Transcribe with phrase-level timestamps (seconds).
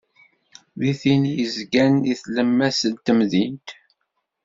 [0.79, 3.67] D tin i d-yezgan deg tlemmast n temdint.